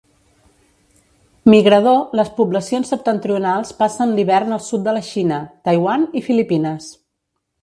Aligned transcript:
Migrador, 1.53 1.99
les 2.19 2.31
poblacions 2.39 2.91
septentrionals 2.95 3.75
passen 3.83 4.17
l'hivern 4.21 4.57
al 4.57 4.65
sud 4.71 4.89
de 4.89 4.97
la 4.99 5.05
Xina, 5.11 5.39
Taiwan 5.69 6.09
i 6.21 6.25
Filipines. 6.31 6.91